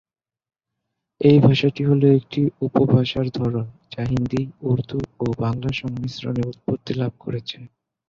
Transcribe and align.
এই 1.21 1.37
ভাষাটি 1.39 1.81
হলো 1.85 2.05
একটি 2.19 2.41
উপভাষার 2.61 3.27
ধরন, 3.37 3.63
যা 3.91 4.01
হিন্দি, 4.05 4.41
উর্দু 4.69 4.99
ও 5.19 5.35
বাংলার 5.41 5.75
মিশ্রণে 5.95 6.41
উৎপত্তি 6.51 6.93
লাভ 6.93 7.13
করেছে। 7.19 7.57